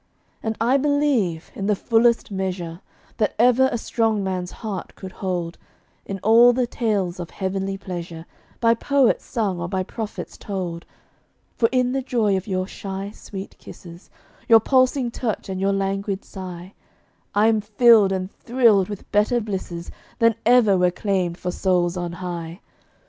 And 0.41 0.57
I 0.59 0.77
believe, 0.77 1.51
in 1.53 1.67
the 1.67 1.75
fullest 1.75 2.31
measure 2.31 2.81
That 3.17 3.35
ever 3.37 3.69
a 3.71 3.77
strong 3.77 4.23
man's 4.23 4.49
heart 4.65 4.95
could 4.95 5.11
hold, 5.11 5.59
In 6.07 6.19
all 6.23 6.53
the 6.53 6.65
tales 6.65 7.19
of 7.19 7.29
heavenly 7.29 7.77
pleasure 7.77 8.25
By 8.59 8.73
poets 8.73 9.23
sung 9.23 9.59
or 9.61 9.69
by 9.69 9.83
prophets 9.83 10.39
told; 10.39 10.87
For 11.55 11.69
in 11.71 11.91
the 11.91 12.01
joy 12.01 12.35
of 12.35 12.47
your 12.47 12.65
shy, 12.65 13.11
sweet 13.11 13.55
kisses, 13.59 14.09
Your 14.49 14.59
pulsing 14.59 15.11
touch 15.11 15.49
and 15.49 15.61
your 15.61 15.71
languid 15.71 16.25
sigh 16.25 16.73
I 17.35 17.45
am 17.45 17.61
filled 17.61 18.11
and 18.11 18.31
thrilled 18.31 18.89
with 18.89 19.11
better 19.11 19.39
blisses 19.39 19.91
Than 20.17 20.33
ever 20.47 20.79
were 20.79 20.89
claimed 20.89 21.37
for 21.37 21.51
souls 21.51 21.95
on 21.95 22.13
high. 22.13 22.61